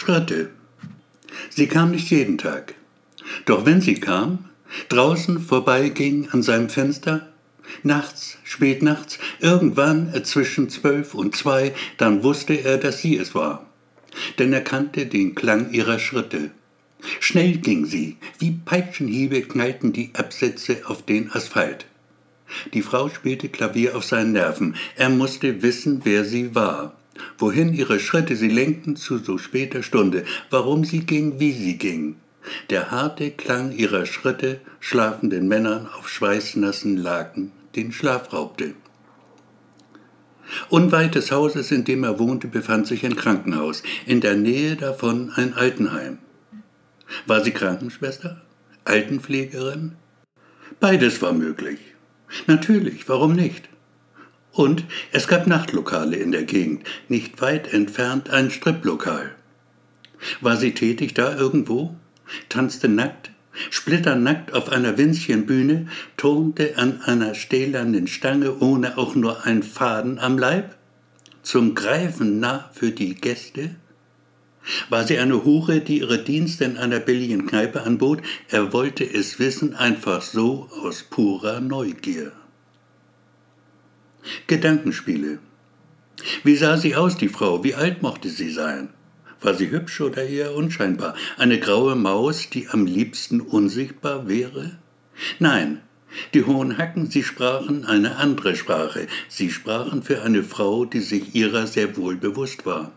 [0.00, 0.48] Schritte.
[1.50, 2.74] Sie kam nicht jeden Tag.
[3.44, 4.46] Doch wenn sie kam,
[4.88, 7.28] draußen vorbeiging an seinem Fenster,
[7.82, 13.66] nachts, spät nachts, irgendwann zwischen zwölf und zwei, dann wusste er, dass sie es war.
[14.38, 16.50] Denn er kannte den Klang ihrer Schritte.
[17.20, 21.84] Schnell ging sie, wie Peitschenhiebe knallten die Absätze auf den Asphalt.
[22.72, 24.76] Die Frau spielte Klavier auf seinen Nerven.
[24.96, 26.96] Er musste wissen, wer sie war.
[27.38, 32.16] Wohin ihre Schritte sie lenkten zu so später Stunde, warum sie ging, wie sie ging.
[32.70, 38.74] Der harte Klang ihrer Schritte schlafenden Männern auf schweißnassen Laken den Schlaf raubte.
[40.68, 45.30] Unweit des Hauses, in dem er wohnte, befand sich ein Krankenhaus, in der Nähe davon
[45.36, 46.18] ein Altenheim.
[47.26, 48.42] War sie Krankenschwester?
[48.84, 49.92] Altenpflegerin?
[50.80, 51.78] Beides war möglich.
[52.46, 53.68] Natürlich, warum nicht?
[54.60, 59.30] Und es gab Nachtlokale in der Gegend, nicht weit entfernt ein Striplokal.
[60.42, 61.96] War sie tätig da irgendwo?
[62.50, 63.30] Tanzte nackt,
[63.70, 65.88] splitternackt auf einer Winzchenbühne,
[66.18, 70.76] turnte an einer stählernen Stange ohne auch nur ein Faden am Leib?
[71.42, 73.76] Zum Greifen nah für die Gäste?
[74.90, 78.20] War sie eine Hure, die ihre Dienste in einer billigen Kneipe anbot?
[78.50, 82.32] Er wollte es wissen, einfach so aus purer Neugier.
[84.46, 85.38] Gedankenspiele.
[86.44, 87.64] Wie sah sie aus, die Frau?
[87.64, 88.90] Wie alt mochte sie sein?
[89.40, 91.14] War sie hübsch oder eher unscheinbar?
[91.38, 94.78] Eine graue Maus, die am liebsten unsichtbar wäre?
[95.38, 95.80] Nein,
[96.34, 99.06] die hohen Hacken, sie sprachen eine andere Sprache.
[99.28, 102.92] Sie sprachen für eine Frau, die sich ihrer sehr wohl bewusst war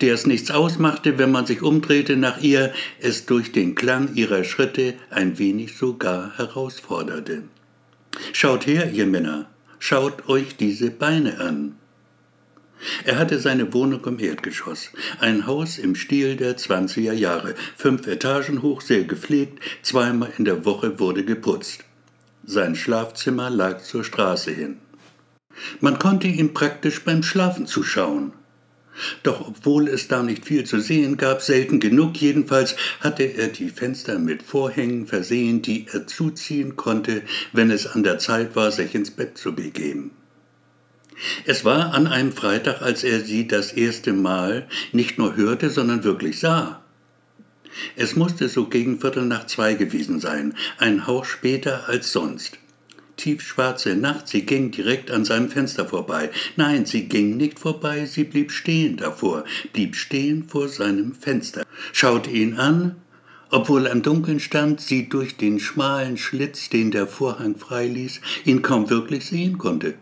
[0.00, 4.44] der es nichts ausmachte, wenn man sich umdrehte nach ihr, es durch den Klang ihrer
[4.44, 7.44] Schritte ein wenig sogar herausforderte.
[8.32, 9.46] Schaut her, ihr Männer,
[9.84, 11.76] schaut euch diese Beine an.
[13.04, 14.90] Er hatte seine Wohnung im Erdgeschoss,
[15.20, 20.64] ein Haus im Stil der 20er Jahre, fünf Etagen hoch, sehr gepflegt, zweimal in der
[20.64, 21.84] Woche wurde geputzt.
[22.46, 24.78] Sein Schlafzimmer lag zur Straße hin.
[25.80, 28.32] Man konnte ihm praktisch beim Schlafen zuschauen.
[29.22, 33.68] Doch obwohl es da nicht viel zu sehen gab, selten genug jedenfalls, hatte er die
[33.68, 37.22] Fenster mit Vorhängen versehen, die er zuziehen konnte,
[37.52, 40.12] wenn es an der Zeit war, sich ins Bett zu begeben.
[41.44, 46.04] Es war an einem Freitag, als er sie das erste Mal nicht nur hörte, sondern
[46.04, 46.82] wirklich sah.
[47.96, 52.58] Es musste so gegen Viertel nach zwei gewesen sein, ein Hauch später als sonst
[53.16, 56.30] tiefschwarze Nacht, sie ging direkt an seinem Fenster vorbei.
[56.56, 62.30] Nein, sie ging nicht vorbei, sie blieb stehen davor, blieb stehen vor seinem Fenster, schaute
[62.30, 62.96] ihn an,
[63.50, 68.90] obwohl im Dunkeln stand, sie durch den schmalen Schlitz, den der Vorhang freiließ, ihn kaum
[68.90, 69.94] wirklich sehen konnte.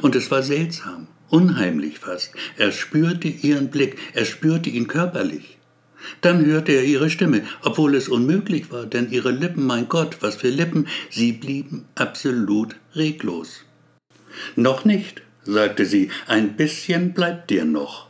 [0.00, 2.32] Und es war seltsam, unheimlich fast.
[2.56, 5.58] Er spürte ihren Blick, er spürte ihn körperlich.
[6.20, 10.36] Dann hörte er ihre Stimme, obwohl es unmöglich war, denn ihre Lippen, mein Gott, was
[10.36, 13.64] für Lippen, sie blieben absolut reglos.
[14.56, 18.08] Noch nicht, sagte sie, ein bisschen bleibt dir noch.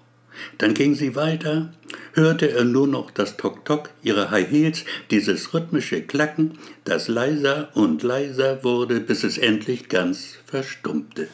[0.58, 1.72] Dann ging sie weiter,
[2.12, 8.02] hörte er nur noch das Tok-Tok ihrer High Heels, dieses rhythmische Klacken, das leiser und
[8.02, 11.28] leiser wurde, bis es endlich ganz verstummte.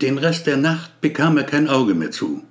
[0.00, 2.44] Den Rest der Nacht bekam er kein Auge mehr zu.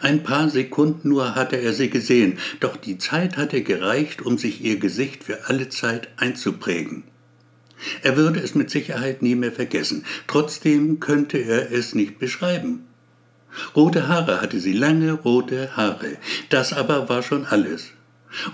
[0.00, 4.62] Ein paar Sekunden nur hatte er sie gesehen, doch die Zeit hatte gereicht, um sich
[4.62, 7.04] ihr Gesicht für alle Zeit einzuprägen.
[8.02, 12.86] Er würde es mit Sicherheit nie mehr vergessen, trotzdem könnte er es nicht beschreiben.
[13.74, 16.16] Rote Haare hatte sie, lange rote Haare,
[16.48, 17.92] das aber war schon alles.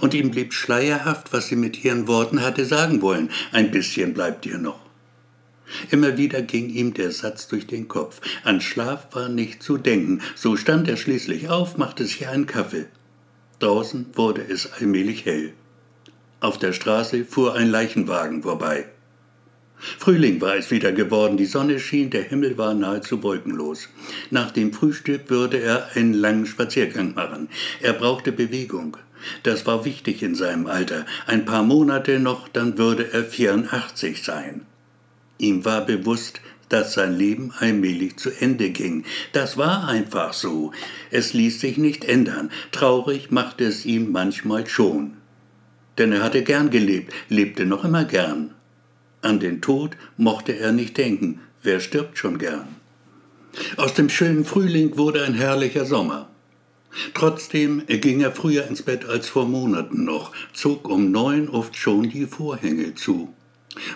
[0.00, 3.30] Und ihm blieb schleierhaft, was sie mit ihren Worten hatte sagen wollen.
[3.52, 4.80] Ein bisschen bleibt ihr noch.
[5.92, 8.22] Immer wieder ging ihm der Satz durch den Kopf.
[8.44, 10.22] An Schlaf war nicht zu denken.
[10.34, 12.86] So stand er schließlich auf, machte sich einen Kaffee.
[13.58, 15.52] Draußen wurde es allmählich hell.
[16.40, 18.86] Auf der Straße fuhr ein Leichenwagen vorbei.
[19.98, 23.90] Frühling war es wieder geworden, die Sonne schien, der Himmel war nahezu wolkenlos.
[24.30, 27.50] Nach dem Frühstück würde er einen langen Spaziergang machen.
[27.82, 28.96] Er brauchte Bewegung.
[29.42, 31.04] Das war wichtig in seinem Alter.
[31.26, 34.62] Ein paar Monate noch, dann würde er 84 sein.
[35.42, 39.04] Ihm war bewusst, dass sein Leben allmählich zu Ende ging.
[39.32, 40.70] Das war einfach so.
[41.10, 42.52] Es ließ sich nicht ändern.
[42.70, 45.14] Traurig machte es ihm manchmal schon.
[45.98, 48.54] Denn er hatte gern gelebt, lebte noch immer gern.
[49.20, 51.40] An den Tod mochte er nicht denken.
[51.64, 52.68] Wer stirbt schon gern?
[53.76, 56.30] Aus dem schönen Frühling wurde ein herrlicher Sommer.
[57.14, 62.08] Trotzdem ging er früher ins Bett als vor Monaten noch, zog um neun oft schon
[62.08, 63.34] die Vorhänge zu.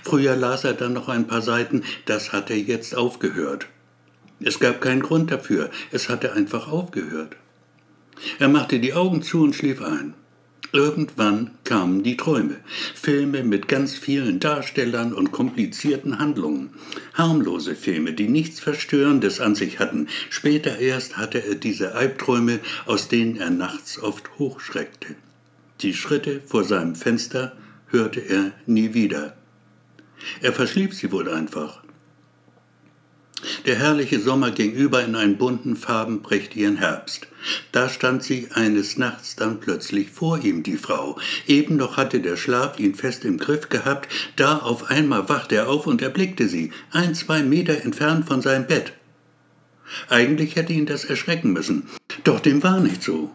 [0.02, 3.67] Früher las er dann noch ein paar Seiten, das hatte jetzt aufgehört.
[4.40, 7.37] Es gab keinen Grund dafür, es hatte einfach aufgehört.
[8.38, 10.14] Er machte die Augen zu und schlief ein.
[10.73, 12.56] Irgendwann kamen die Träume.
[12.94, 16.70] Filme mit ganz vielen Darstellern und komplizierten Handlungen.
[17.14, 20.08] Harmlose Filme, die nichts Verstörendes an sich hatten.
[20.29, 25.14] Später erst hatte er diese Albträume, aus denen er nachts oft hochschreckte.
[25.81, 27.56] Die Schritte vor seinem Fenster
[27.88, 29.34] hörte er nie wieder.
[30.40, 31.82] Er verschlief sie wohl einfach.
[33.66, 37.26] Der herrliche Sommer ging über in einen bunten, farbenprächtigen Herbst.
[37.70, 41.18] Da stand sie eines Nachts dann plötzlich vor ihm, die Frau.
[41.46, 45.68] Eben noch hatte der Schlaf ihn fest im Griff gehabt, da auf einmal wachte er
[45.68, 48.92] auf und erblickte sie, ein, zwei Meter entfernt von seinem Bett.
[50.08, 51.88] Eigentlich hätte ihn das erschrecken müssen,
[52.24, 53.30] doch dem war nicht so.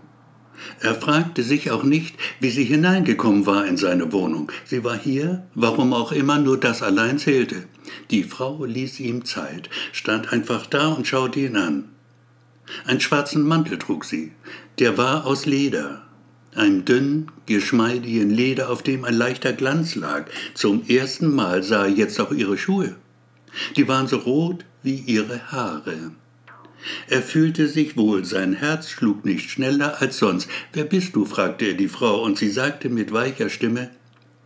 [0.79, 4.51] Er fragte sich auch nicht, wie sie hineingekommen war in seine Wohnung.
[4.65, 7.65] Sie war hier, warum auch immer, nur das allein zählte.
[8.09, 11.89] Die Frau ließ ihm Zeit, stand einfach da und schaute ihn an.
[12.85, 14.31] Einen schwarzen Mantel trug sie,
[14.79, 16.03] der war aus Leder,
[16.55, 20.25] einem dünnen, geschmeidigen Leder, auf dem ein leichter Glanz lag.
[20.53, 22.95] Zum ersten Mal sah er jetzt auch ihre Schuhe.
[23.75, 26.11] Die waren so rot wie ihre Haare.
[27.07, 30.49] Er fühlte sich wohl, sein Herz schlug nicht schneller als sonst.
[30.73, 31.25] Wer bist du?
[31.25, 33.91] fragte er die Frau, und sie sagte mit weicher Stimme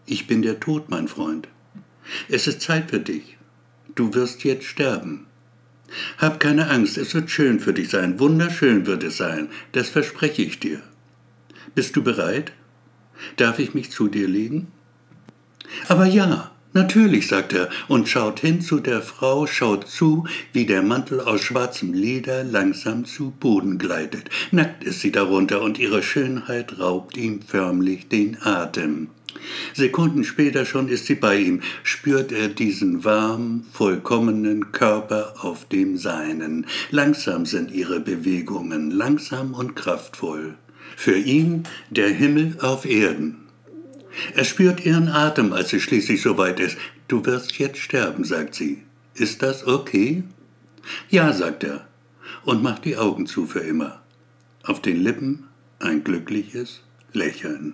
[0.06, 1.48] Ich bin der Tod, mein Freund.
[2.30, 3.38] Es ist Zeit für dich.
[3.96, 5.28] Du wirst jetzt sterben.
[6.18, 10.42] Hab keine Angst, es wird schön für dich sein, wunderschön wird es sein, das verspreche
[10.42, 10.82] ich dir.
[11.74, 12.52] Bist du bereit?
[13.38, 14.68] Darf ich mich zu dir legen?
[15.88, 20.82] Aber ja, Natürlich, sagt er und schaut hin zu der Frau, schaut zu, wie der
[20.82, 24.30] Mantel aus schwarzem Leder langsam zu Boden gleitet.
[24.52, 29.08] Nackt ist sie darunter und ihre Schönheit raubt ihm förmlich den Atem.
[29.74, 35.96] Sekunden später schon ist sie bei ihm, spürt er diesen warm, vollkommenen Körper auf dem
[35.96, 36.66] seinen.
[36.92, 40.56] Langsam sind ihre Bewegungen, langsam und kraftvoll.
[40.98, 43.45] Für ihn der Himmel auf Erden.
[44.36, 46.78] Er spürt ihren Atem, als sie schließlich so weit ist.
[47.08, 48.84] Du wirst jetzt sterben, sagt sie.
[49.14, 50.24] Ist das okay?
[51.10, 51.88] Ja, sagt er
[52.44, 54.02] und macht die Augen zu für immer.
[54.64, 55.48] Auf den Lippen
[55.80, 56.82] ein glückliches
[57.14, 57.74] Lächeln.